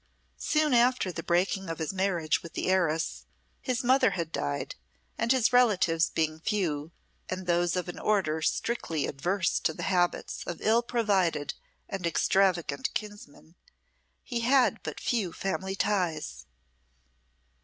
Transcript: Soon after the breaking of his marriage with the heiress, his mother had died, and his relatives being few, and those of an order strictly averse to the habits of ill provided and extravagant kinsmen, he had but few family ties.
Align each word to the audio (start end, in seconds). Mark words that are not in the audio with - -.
Soon 0.39 0.73
after 0.73 1.11
the 1.11 1.21
breaking 1.21 1.69
of 1.69 1.77
his 1.77 1.93
marriage 1.93 2.41
with 2.41 2.53
the 2.53 2.69
heiress, 2.69 3.27
his 3.61 3.83
mother 3.83 4.09
had 4.17 4.31
died, 4.31 4.73
and 5.15 5.31
his 5.31 5.53
relatives 5.53 6.09
being 6.09 6.39
few, 6.39 6.91
and 7.29 7.45
those 7.45 7.75
of 7.75 7.87
an 7.87 7.99
order 7.99 8.41
strictly 8.41 9.05
averse 9.05 9.59
to 9.59 9.73
the 9.73 9.83
habits 9.83 10.43
of 10.47 10.59
ill 10.59 10.81
provided 10.81 11.53
and 11.87 12.07
extravagant 12.07 12.91
kinsmen, 12.95 13.53
he 14.23 14.39
had 14.39 14.81
but 14.81 14.99
few 14.99 15.31
family 15.31 15.75
ties. 15.75 16.47